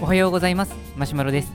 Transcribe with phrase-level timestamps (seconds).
[0.00, 0.74] おはようございます。
[0.96, 1.52] マシュマロです。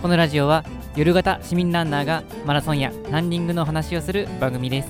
[0.00, 0.64] このラジオは
[0.96, 4.88] 夜型市民ランナーがマラソンやランニングの話をする番組です。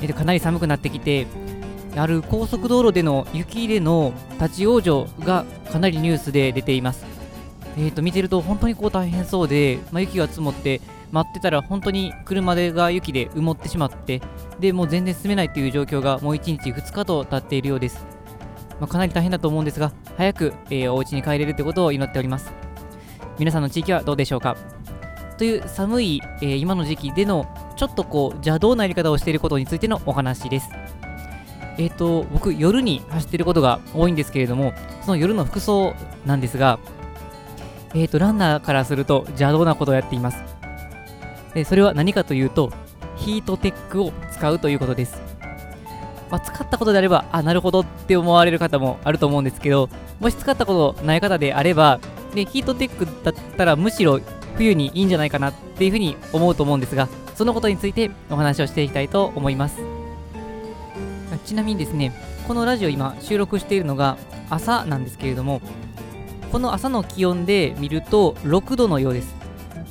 [0.00, 1.26] えっとかなり寒くなってきて
[1.96, 7.04] ある高速道路での雪での立ち往生がかなりニュースで出ています。
[7.76, 10.80] えっ、と見てると本当にこう大変そうで、まあ、雪が積もって
[11.10, 14.22] 待ってたら本当に車でが雪で埋もってしまって
[14.60, 18.13] でもう全然進めないという状況がもう1日2日と経っているようです。
[18.80, 22.52] まあ、かなり大変だと思うんですが、早く、えー、お家に帰れるということを祈っております。
[23.38, 24.56] 皆さんの地域はどうでしょうか？
[25.38, 30.70] という寒い、えー、今の時期でのちょっとこう邪道なやり方をしていることについてのお話です。
[31.76, 35.94] えっ、ー、と、僕、夜に走っていることが多いんですけれども、その夜の服装
[36.24, 36.78] なんですが、
[37.94, 40.38] えっ、ー、と、ランナーからすると邪道なことをやっています。
[41.52, 42.72] でそれは何かというと、
[43.16, 45.33] ヒートテックを使うということです。
[46.34, 49.88] まあ、使ったことであれば、あ、なるほどって思われる方もあると思うんですけど、
[50.18, 52.00] もし使ったことない方であれば、
[52.34, 54.18] でヒートテックだったらむしろ
[54.56, 59.76] 冬にいいんじゃないかなっていうふうに思うと思うんですが、そのことについてお話をしていきたいと思います。
[61.44, 62.12] ちなみにですね、
[62.48, 64.16] このラジオ今収録しているのが
[64.50, 65.60] 朝なんですけれども、
[66.50, 69.43] この朝の気温で見ると6度のようです。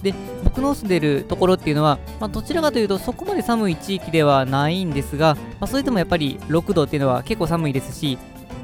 [0.03, 8.17] で、僕の住んでるところっていうのは、まあ、どちらかというとそこまで寒い地域ではないんですが、まあ、それでもやっぱり6度っていうのは結構寒いですし、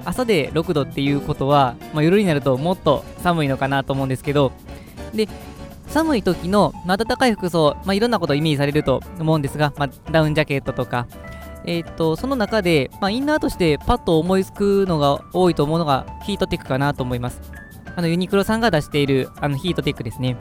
[0.05, 4.51] 朝で6度っていうことは、まあ、夜になるともっと寒いのかなと思うんですけど、
[5.13, 5.27] で、
[5.87, 11.07] 寒い時の暖かい服装、まあ、いろんなことをイメージされると思うんですが、まあ、ダウンジャケットとか、
[11.65, 17.41] えー、っと、その中で、まあ、インナーとしてパッと思いつくのが多いと思うのがヒートテックかなと思います。
[17.95, 20.37] あのユニクロさんが出しているあのヒートテックですね。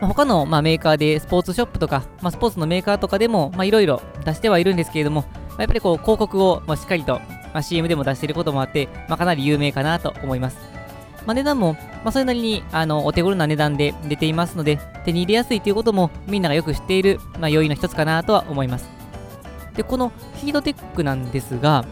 [0.00, 7.14] まあ、他の、まあ、メーカーでスポーツショップとか、まあ、スポーツのメーカーとかでもいろいろ出してはいるんですけれども、まあ、やっぱりこう広告を、まあ、しっかりと、
[7.52, 10.58] まあ、CM でも出していることもあって、まあ、かなり有名かなと思います。
[11.24, 18.88] まあ、値段も、まあ、それなりにあのお手頃な値段で出ていますので、手に入れやすいということもみんながよく知っている、まあ、要因の一つかなとは思います。
[19.74, 21.84] で、このヒートテックなんですが、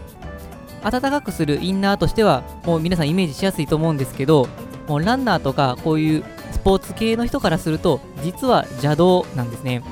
[0.83, 4.47] 暖かくするインナーとしては、もう皆さんイメージしやすいと思うんですけど、
[4.87, 6.23] もうランナーとかこういう
[6.55, 9.83] スポーツ系の人からすると、実は邪道なんですね。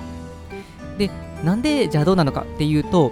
[0.97, 1.11] で、
[1.43, 3.11] なんで邪道なのかっていうと、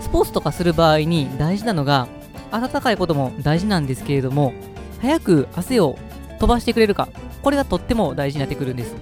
[0.00, 2.08] スポーツとかする場合に大事なのが、
[2.50, 4.54] 暖かいことも大事なんですけれども、
[5.00, 5.98] 早く汗を
[6.40, 7.08] 飛ばしてくれるか、
[7.42, 8.96] これがとっても大事になってくるんです。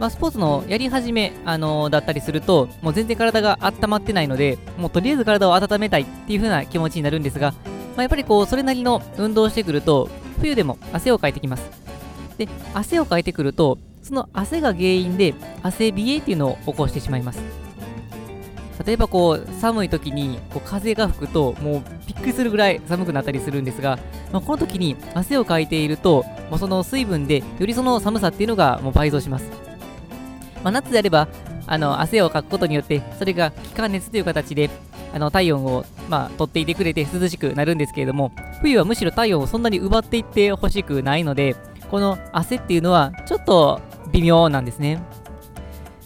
[0.00, 10.08] まあ、スポーツのやり始め、あのー、だったりすると、もう全然体が温まってないので、もうとりあえず体を温めたいっていう風な気持ちになるんですが、まあ、やっぱりこう、それなりの運動をしてくると、
[10.40, 11.87] 冬でも汗をかいてきます。
[12.38, 17.68] で、汗をかいてくると、その汗が原因で汗冷えっていうのを起こしてしまいます。
[18.86, 23.98] 例えばこう寒い時にこう風が吹くともうびっくりするぐらい寒くなったりするんですが、
[24.32, 29.50] まあ、この時に汗をかいているともうその水分でよりその寒さっていうのがもう倍増します、
[30.62, 31.28] まあ、夏であれば
[31.66, 34.70] あの汗をかくことによってそれが気化熱という形で
[35.12, 41.56] あの体温を、まあ、取っていてくれて涼しくなるんですけれども冬はむしろ体温をそんなに奪っていってほしくないので
[41.90, 43.80] この汗っていうのはちょっと
[44.12, 45.02] 微妙なんですね。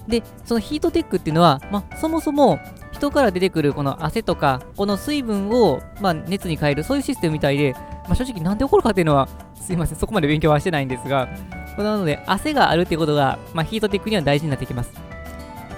[0.08, 2.58] で、そのヒートテックっていうのは、まあ、そもそも
[2.92, 7.72] 人から出てくるこの汗とか、この水分を、まあ、熱に変える、そういうシステムみたいで、
[8.04, 11.28] まあ、正直なんで起こるかっていうのは、すいません、そこまで勉強はしてないんですが、
[11.78, 14.92] なので、汗があるっていうことが、まあ、ヒートテックには大事になってきます。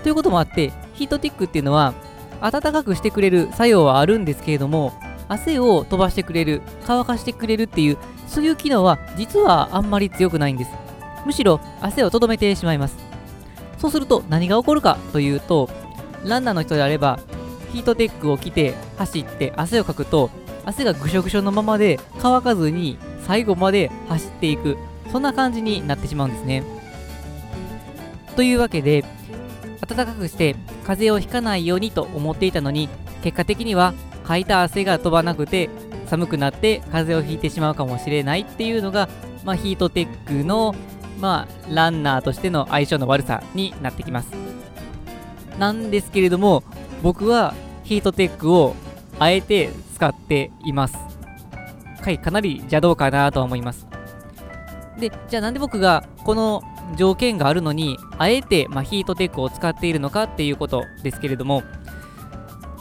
[0.03, 1.95] ということもあって、ヒートテックっていうのは、
[2.41, 4.93] 暖かくしてくれる作用はあるんですけれども、
[5.35, 10.71] 汗を飛ばしてくれる、乾かしてくれるっていう、そういう機能は実はあんまり強くないんです。
[11.27, 12.97] むしろ汗をとどめてしまいます。
[13.79, 15.69] そうすると何が起こるかというと、
[16.25, 17.19] ランナーの人であれば、
[17.73, 20.31] ヒートテックを着て走って汗をかくと、
[20.65, 24.77] 汗がぐしょぐしょのままで乾かずに最後まで走っていく、
[25.11, 26.63] そんな感じになってしまうんですね。
[28.37, 29.05] というわけで、
[29.87, 30.57] 暖かくして
[30.87, 32.89] 風邪をひかないようにと思っていたのに、
[33.23, 35.71] 結果的にはかいた汗が飛ばなくて
[36.07, 39.09] 寒くなって風邪をひいてしまうかもしれないっていうのが、
[39.45, 40.75] まあ、ヒートテックの、
[41.21, 44.31] まあ、ランナーとしての相性の悪さになってきます。
[45.59, 46.65] なんですけれども
[47.03, 47.55] 僕は
[47.85, 48.75] ヒートテックを
[49.19, 50.97] あえて使っています。
[52.01, 53.87] はいかなり邪道かなとは思います。
[54.99, 56.63] でじゃあなんで僕がこの
[56.97, 61.63] 条件があるのにあえて、まあ、ヒートテックを使っているのかっていうことですけれども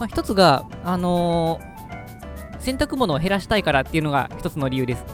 [0.04, 5.06] まあ、一つが、あのー、洗濯物を減らしたいからっていうのが一つの理由です。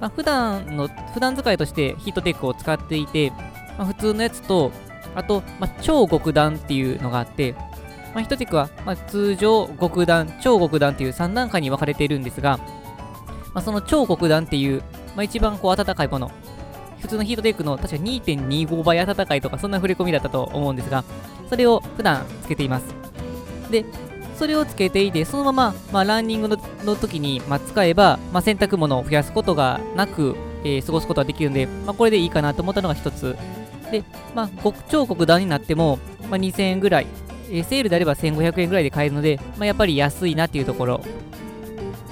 [0.00, 3.30] まあ、普段の、普段使いとしてヒートテックを使っていて、
[3.76, 4.70] まあ、普通のやつと、
[5.16, 7.54] あと、まあ、超極暖っていうのがあって、
[8.14, 12.58] まあ、ヒートテックは、まあ、通常、極暖、超極暖っていう3段階に分かれているんですが、
[13.52, 14.84] まあ、その超極暖っていう、
[15.16, 16.30] まあ、一番こう暖かいもの、
[17.00, 21.02] 普通のヒートテックの確か2.25倍暖かいとか、そんな触れ込みだったと思うんですが、
[21.48, 23.00] それを普段つけています。
[23.70, 23.84] で、
[24.40, 30.34] それをつけていて、そのまま、まあ、ランニングのの時に、まあ、使えば、まあ、洗濯物を増やすことがなく、
[30.64, 33.36] えー、過ごすことができるんで、まあ、これでいいかなと思ったのが一つ。
[33.92, 34.02] で、
[34.34, 35.98] まあ、極超極暖になっても、
[36.30, 37.06] まあ、2000円ぐらい、
[37.50, 41.02] えー、セールであれば1500円ぐらいで買えるので、まあ、やっぱり安いなっていうところ。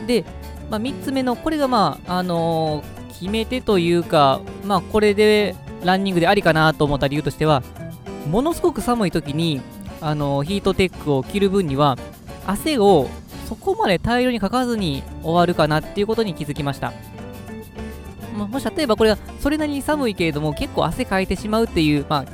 [0.07, 0.27] で、
[0.71, 7.63] まあ、3つ目の、これがまあ、あのー、決め手というか、まあ、これでランニングでありかなと思った理由としては、
[8.31, 9.63] ものすごく寒い時に、
[10.03, 11.97] あの、ヒートテックを着る分には、
[12.49, 13.09] 汗を
[13.47, 16.93] そこまで大量にかかずに終わるかなっていうことに気づきました。
[18.33, 22.25] もし例えばこれがそれなりに寒いけれども結構汗かいてしまうっていう、まあ、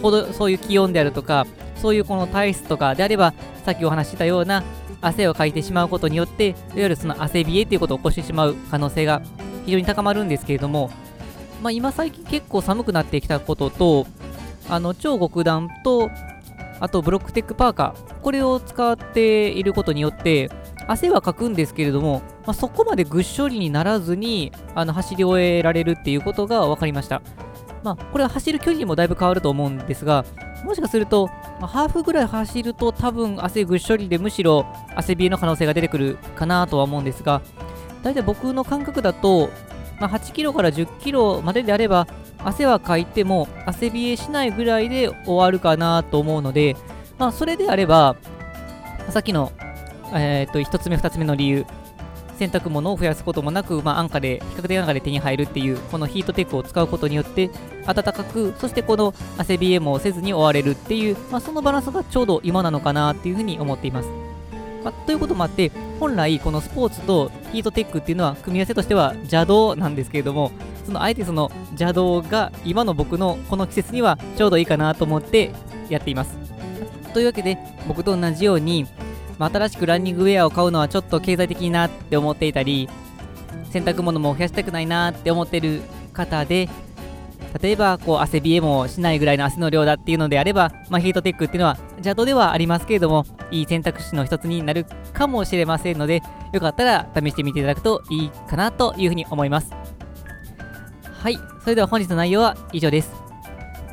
[0.00, 1.46] ほどそういう気温であるとか
[1.76, 3.34] そういうこの体質とかであれば
[3.64, 4.64] さっきお話ししたような
[5.02, 9.20] 汗をかいてしまうことによっていわゆるその汗冷えっていうことを起こしてしまう可能性が
[9.66, 10.90] 非常に高まるんですけれども、
[11.62, 14.06] まあ、今最近結構寒くなってきたことと
[14.70, 16.10] あの超極暖と
[16.80, 20.50] あとブロックテックパーカーこれを使っていることによって
[20.88, 27.22] 汗はかくんですけれども、まあ、そこまでぐっしょりにならずにあの走り終えられるっていうことが分かりました。
[27.82, 30.24] まあ、これは走る距離にもだいぶ変わると思うんですが、
[30.64, 31.28] もしかすると、
[31.60, 37.40] まあ、ハーフぐらい走ると多分汗ぐっしょりでむしろ汗冷えの可能性が出てくるかなとは思うんですが、
[38.02, 39.50] 大体僕の感覚だと、
[39.98, 42.06] まあ、8キロから10キロまでであれば、
[42.44, 46.76] 汗はかいても汗冷えしないぐらいで終わるかなと思うので、
[47.18, 48.16] まあ、それであれば、
[49.10, 49.52] さっきの、
[50.14, 51.66] えー、と1つ目、2つ目の理由、
[52.38, 57.50] 洗濯物を増やすこともなく、まあ、安価で、比較的安価で手に入るっていう、このヒートテックを使うことによって、
[57.84, 64.08] 暖かく、そしてこの汗冷えもせずに終われるっていう、まあ、そのバランスがちょうど今なのかなっていうふうに思っています。
[64.82, 70.50] まあ、ということもあって、本来このスポーツとヒートテックっていうのは組み合わせとしては邪道なんですけれども、
[70.90, 75.52] そのあえてその邪道が今の僕のこの季節にはちょうどいいかなと思って
[75.88, 76.36] やっています。
[77.14, 78.86] というわけで、僕と同じように、
[79.38, 82.88] ま、新しくランニングウェアを買うのはちょっと経済的になって思っていたり、
[83.70, 85.80] 洗濯物も増やしたくないなって思ってる
[86.12, 86.68] 方で、
[87.62, 96.22] 例えばこう汗冷えもしないぐらいの汗の量だっていうのであれば、まあ、ヒートテックっていうのは邪道ではありますけれども、いい選択肢の一つになるかもしれませんので、
[96.52, 99.79] よかったら試してみていただくといいかなというふうに思います。
[101.20, 103.12] はい、それでは本日の内容は以上です。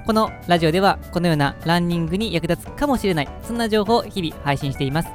[0.06, 5.10] このラジオではこのようなランニングに役立つかもしれない、そんな情報を日々配信しています。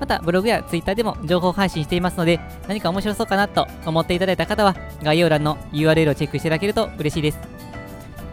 [0.00, 4.74] またブログやツイッターでも情報配信していますので何か面白そうかなと思っていただいた方は
[5.04, 7.38] 概要欄の URL をチェックしていただけると嬉しいです。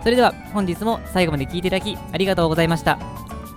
[0.02, 2.98] それでは本日も最後まで聴いていただきありがとうございました。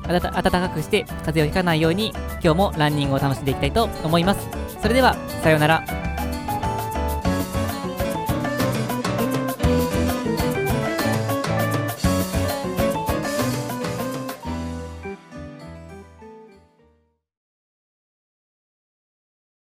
[0.07, 2.13] 暖かくして風邪をひかないように
[2.43, 4.47] 今日もランニングを楽しんでいきたいと思います。
[4.83, 6.14] それではさようなら。